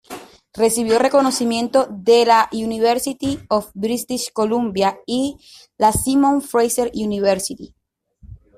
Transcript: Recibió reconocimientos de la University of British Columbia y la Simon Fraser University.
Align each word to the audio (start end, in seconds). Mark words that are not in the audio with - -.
Recibió 0.55 0.97
reconocimientos 0.97 1.85
de 1.91 2.25
la 2.25 2.49
University 2.51 3.37
of 3.49 3.69
British 3.75 4.31
Columbia 4.33 4.97
y 5.05 5.37
la 5.77 5.91
Simon 5.91 6.41
Fraser 6.41 6.89
University. 6.95 7.75